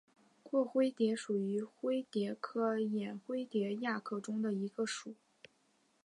[0.43, 5.13] 拓灰蝶属是灰蝶科眼灰蝶亚科中的一个属。